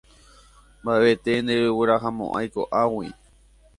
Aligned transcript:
Mbaʼevete 0.83 1.31
ndereguerahamoʼãi 1.43 2.47
koʼágui. 2.53 3.07